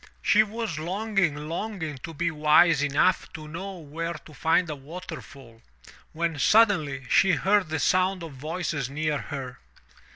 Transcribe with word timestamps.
She 0.23 0.41
was 0.41 0.79
longing, 0.79 1.35
longing 1.47 1.99
to 1.99 2.11
be 2.11 2.31
wise 2.31 2.81
enough 2.81 3.31
to 3.33 3.47
know 3.47 3.77
where 3.77 4.15
to 4.15 4.33
find 4.33 4.67
a 4.67 4.75
waterfall, 4.75 5.61
when 6.11 6.39
suddenly 6.39 7.05
she 7.07 7.33
heard 7.33 7.69
the 7.69 7.77
sound 7.77 8.23
of 8.23 8.33
voices 8.33 8.89
near 8.89 9.19
her. 9.19 9.59